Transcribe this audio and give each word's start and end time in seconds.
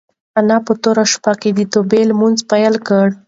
انا 0.39 0.57
په 0.65 0.73
توره 0.81 1.05
شپه 1.13 1.33
کې 1.41 1.49
د 1.53 1.59
توبې 1.73 2.01
لمونځ 2.09 2.37
پیل 2.51 2.75
کړ. 2.87 3.07